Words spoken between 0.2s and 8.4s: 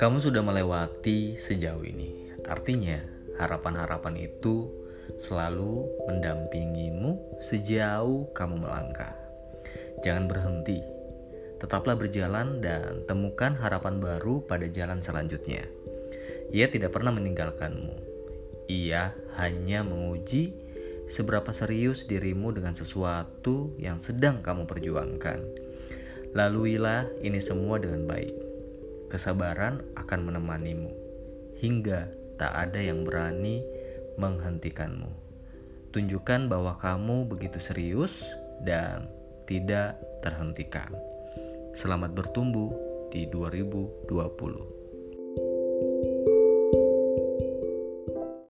melewati sejauh ini. Artinya, harapan-harapan itu selalu mendampingimu sejauh